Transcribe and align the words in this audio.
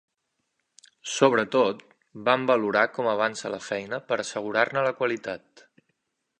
Sobretot, 1.15 1.83
van 2.29 2.47
valorar 2.53 2.85
com 2.97 3.11
avança 3.13 3.53
la 3.57 3.63
feina 3.69 4.03
per 4.09 4.21
assegurar-ne 4.25 4.87
la 4.89 4.99
qualitat. 5.03 5.67